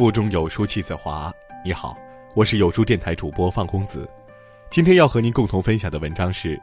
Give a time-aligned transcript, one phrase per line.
[0.00, 1.30] 腹中有书气自华。
[1.62, 1.94] 你好，
[2.34, 4.08] 我是有书电台主播范公子。
[4.70, 6.58] 今天要和您共同分享的文章是：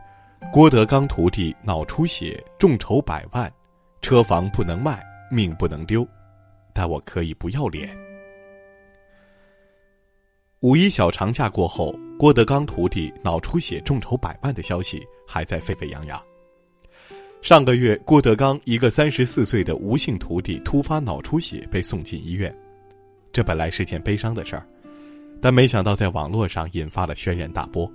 [0.52, 3.54] 郭德纲徒弟脑出血，众筹百万，
[4.02, 6.04] 车房不能卖，命不能丢，
[6.74, 7.96] 但我可以不要脸。
[10.62, 16.20] 五一小长假过后，郭德纲徒弟脑出血，众筹百万的消息还在沸沸扬扬。
[17.44, 22.52] 上个月，郭德纲一个三十四岁的吴姓徒弟突发脑出血，被送进医院。
[23.38, 24.66] 这本来是件悲伤的事儿，
[25.40, 27.88] 但没想到在网络上引发了轩然大波。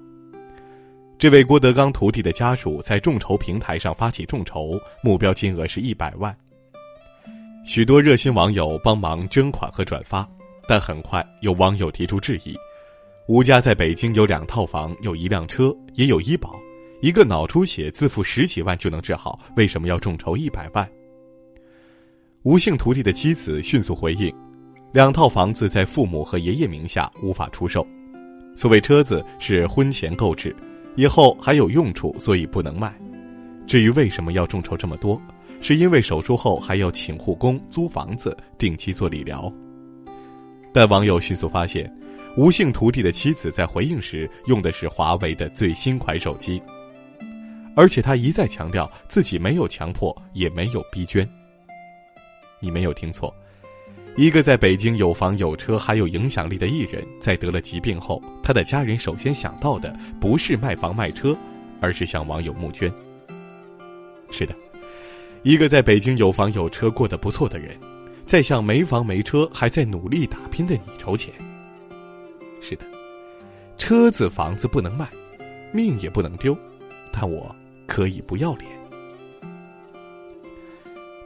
[1.19, 6.33] 这位郭德纲徒弟的家属在众筹平台上发起众筹，目标金额是一百万。
[7.65, 10.25] 许多热心网友帮忙捐款和转发，
[10.69, 12.57] 但很快有网友提出质疑：
[13.27, 16.55] 吴家在北京有两套房，有一辆车，也有医保。
[17.01, 20.89] 一个脑出血自付十几万就能治好，为什么要众筹一百万？
[22.45, 24.33] 吴姓徒弟的妻子迅速回应：
[24.93, 27.83] 两套房子在父母和爷爷名下，无法出售；
[28.55, 30.55] 所谓车子是婚前购置，
[30.97, 32.93] 以后还有用处，所以不能卖。
[33.67, 35.19] 至于为什么要众筹这么多，
[35.63, 39.51] 是因为手术后还要请护工、租房子、定期做理疗。
[40.75, 41.91] 但网友迅速发现，
[42.37, 46.61] 吴姓徒弟的妻子在回应时用的是华为的最新款手机。
[47.75, 51.27] 而且他一再强调自己没有强迫，也没有逼捐。
[52.61, 53.35] 你没有听错，
[54.17, 61.37] 一个在北京有房有车还有影响力的艺人，在得了疾病后，他的家人首先想到的不是卖房卖车，
[61.81, 62.93] 而是向网友募捐。
[64.31, 64.55] 是的，
[65.43, 67.75] 一个在北京有房有车过得不错的人，
[68.27, 71.33] 在向没房没车还在努力打拼的你筹钱。
[72.61, 72.85] 是的，
[73.79, 75.09] 车子房子不能卖，
[75.73, 76.57] 命也不能丢，
[77.11, 77.55] 但我。
[77.85, 78.71] 可以不要脸。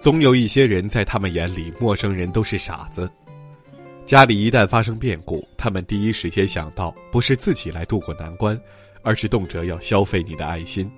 [0.07, 3.11] 总有一些人在他们眼里，陌生人都是傻子。
[4.07, 8.57] 家里一旦发生变故，他们第一时间想到不是自己来渡过难关，
[9.03, 10.89] 而是动辄要消费你的爱心。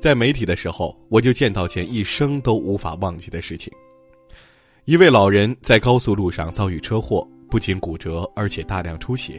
[0.00, 3.70] 在媒体的时候，我就见到件一生都无法忘记的事情：
[4.86, 9.38] 一位老人在高速路上遭遇车祸，不仅骨折，而且大量出血。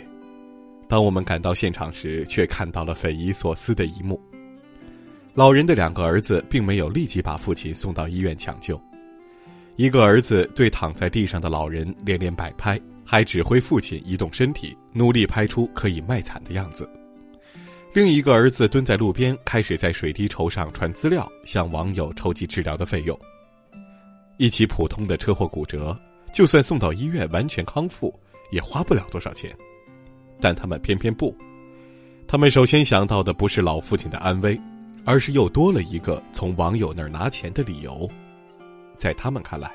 [0.87, 4.21] 当我们赶到现场时，却看到了匪夷所思的一幕。
[5.39, 8.77] 老人的两个儿子并没有立即把父亲送到医院抢救，
[9.77, 16.83] 一个儿子对躺在地上的老人连连摆拍，还指挥父亲移动身体，努力拍出可以卖惨的样子；
[17.93, 23.17] 另一个儿子蹲在路边，开始在水滴筹上传资料，向网友筹集治疗的费用。
[24.35, 25.97] 一起普通的车祸骨折，
[26.33, 28.13] 就算送到医院完全康复，
[28.51, 29.55] 也花不了多少钱，
[30.41, 31.33] 但他们偏偏不，
[32.27, 34.59] 他们首先想到的不是老父亲的安危。
[35.09, 38.07] 而是又多了一个从网友那儿拿钱的理由，
[38.95, 39.71] 在他们看来，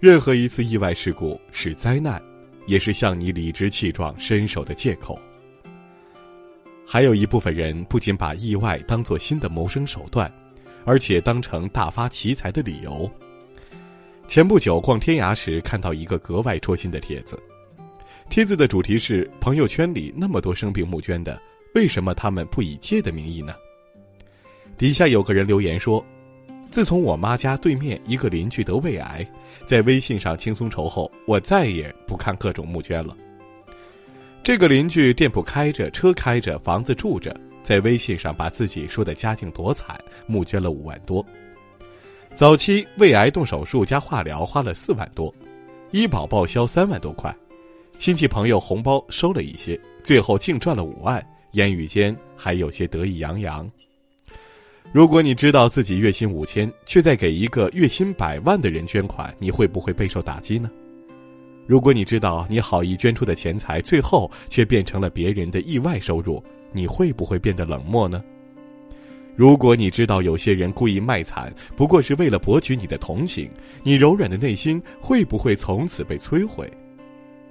[0.00, 2.22] 任何一次意外事故是灾难，
[2.66, 5.20] 也是向你理直气壮伸手的借口。
[6.86, 10.32] 还有一部分人不仅把意外当作新的谋生手段，
[10.86, 13.10] 而且当成大发奇财的理由。
[14.26, 17.38] 前不久逛天涯时看到一个格外戳心的帖子，
[18.30, 21.38] 帖子的主题是：朋友圈里那么多生病募捐的，
[21.74, 23.54] 为什么他们不以借的名义呢？
[24.78, 26.04] 底下有个人留言说
[26.70, 29.26] ：“自从我妈家对面一个邻居得胃癌，
[29.64, 33.16] 在微信上轻松筹后，我再也不看各种募捐了。
[34.42, 41.24] 这个邻居店铺开着，车开着，房子住着，在微信上把自己说的家境多惨，募捐了五万多。
[42.34, 45.34] 早期胃癌动手术加化疗花了四万多，
[45.90, 47.34] 医保报销三万多块，
[47.96, 53.66] 亲戚朋友红包收了一些，最后净赚了五万，言语间还有些得意洋洋。”
[54.92, 60.70] 如果你知道自己月薪五千，却在给一个月薪百万的人捐款，你会不会备受打击呢？
[61.66, 66.42] 如果你知道你好意捐出的钱财，最后却变成了别人的意外收入，
[66.72, 68.22] 你会不会变得冷漠呢？
[69.34, 73.50] 如果你知道有些人故意卖惨，不过是为了博取你的同情，
[73.82, 76.70] 你柔软的内心会不会从此被摧毁？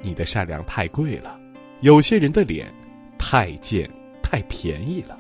[0.02, 1.40] 你的善良太贵了，
[1.82, 2.74] 有些人的脸
[3.20, 3.88] 太贱，
[4.24, 5.16] 太便宜了。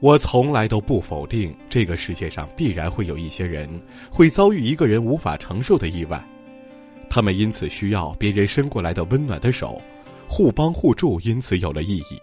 [0.00, 3.68] 我从来都不否定这个世界上必然会有一些人
[4.10, 6.24] 会遭遇一个人无法承受的意外，
[7.10, 9.80] 他们因此需要别人伸过来的温暖的手，
[10.28, 12.20] 互帮互助，因此有了意义。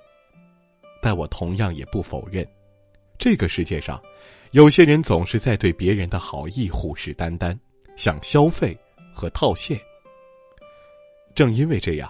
[1.02, 2.48] 但我同样也不否认，
[3.18, 4.02] 这个世界上，
[4.52, 7.58] 有些人总是在对别人的好意虎视眈眈，
[7.98, 8.78] 想消费
[9.14, 9.78] 和套现。
[11.36, 12.10] 正因为这样。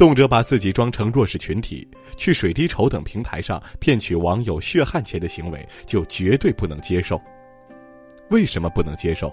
[0.00, 1.86] 动辄把自己装成弱势群体，
[2.16, 7.20] 去水滴筹等平台上骗取网友血汗钱的行为，就绝对不能接受。
[8.30, 9.30] 为什么不能接受？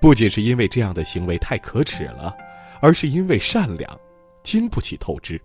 [0.00, 2.32] 不仅是因为这样的行为太可耻了，
[2.80, 4.00] 而是因为善良，
[4.44, 5.40] 经不起透支。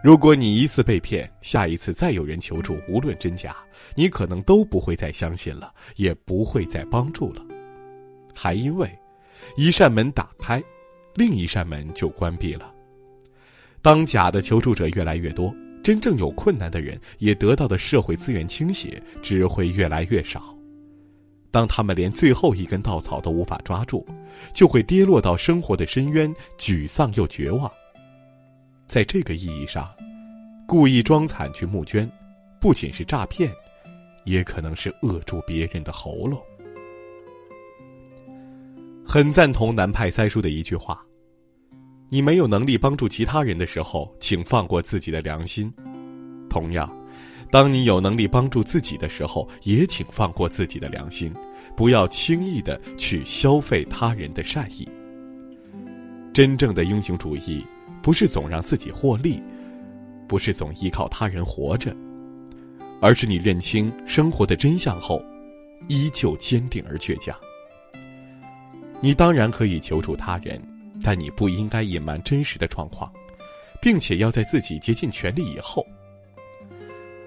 [0.00, 3.56] 如果你一次被骗，下一次再有人求助，无论真假，
[3.96, 7.42] 你可能都不会再相信了，也不会再帮助了，
[8.32, 8.88] 还因为，
[9.56, 10.62] 一扇门打开，
[11.16, 12.74] 另一扇门就关闭了。
[13.82, 20.54] 当假的求助者越来越多，真正有困难的人也得到的社会资源倾斜只会越来越少。
[21.52, 24.04] 当他们连最后一根稻草都无法抓住，
[24.52, 27.70] 就会跌落到生活的深渊，沮丧又绝望。
[28.86, 29.88] 在这个意义上，
[30.66, 32.10] 故意装惨去募捐，
[32.60, 33.50] 不仅是诈骗，
[34.24, 36.38] 也可能是扼住别人的喉咙。
[39.04, 41.00] 很赞同南派三叔的一句话
[42.08, 45.68] ：“你没有能力帮助其他人的时候，请放过自己的良心；
[46.48, 46.90] 同样，
[47.50, 51.32] 当你有能力帮助自己的时候，也请放过自己的良心，
[51.76, 54.88] 不要轻易的去消费他人的善意。
[56.32, 57.64] 真正的英雄主义。”
[58.02, 59.42] 不是总让自己获利，
[60.28, 61.92] 不是总依靠他人活着，
[63.00, 65.20] 而是你认清生活的真相后，
[65.88, 67.36] 依旧坚定而倔强。
[69.00, 70.62] 你当然可以求助他人，
[71.06, 73.08] 但你不应该隐瞒真实的状况，
[73.80, 75.86] 并且要在自己竭尽全力以后。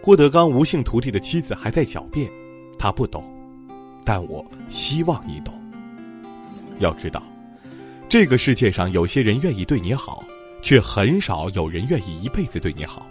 [0.01, 2.29] 郭德纲吴姓徒弟的妻子还在狡辩，
[2.77, 3.23] 他不懂，
[4.03, 5.53] 但我希望你懂。
[6.79, 7.23] 要知道，
[8.09, 10.25] 这个世界上有些人愿意对你好。
[10.61, 13.07] 却很少有人愿意一辈子对你好。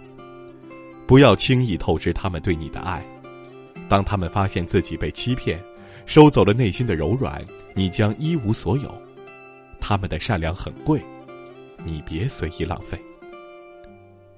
[1.07, 3.03] 不要轻易透支他们对你的爱。
[3.89, 5.59] 当他们发现自己被欺骗，
[6.05, 7.43] 收走了内心的柔软，
[7.73, 9.08] 你将一无所有。
[9.79, 11.01] 他们的善良很贵，
[11.83, 12.99] 你别随意浪费。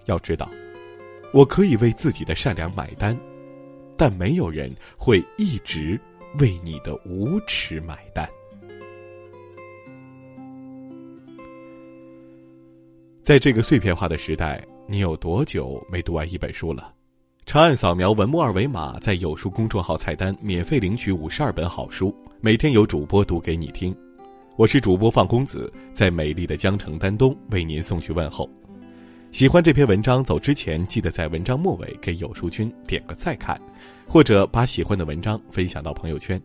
[0.05, 0.49] 要知道，
[1.33, 3.17] 我可以为自己的善良买单，
[3.95, 5.99] 但没有人会一直
[6.39, 8.27] 为你的无耻买单。
[13.21, 16.93] 在这个碎片化的时代，你有多久没读完一本书了？
[17.45, 23.95] 长按扫描文末二维码，在有书公众号菜单免费领取五十二本好书，每天有主播读给你听。
[24.57, 28.49] 我是主播放公子，在美丽的江城丹东为您送去问候。
[29.31, 33.59] 喜欢这篇文章，走之前记得在文章末尾给有书君点个再看，
[34.05, 36.39] 或者把喜欢的文章分享到朋友圈。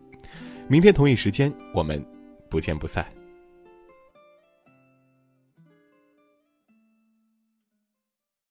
[0.69, 2.03] 明天同一时间，我们
[2.49, 3.05] 不见不散。